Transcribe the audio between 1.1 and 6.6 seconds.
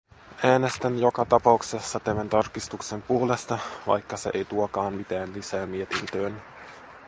tapauksessa tämän tarkistuksen puolesta, vaikka se ei tuokaan mitään lisää mietintöön.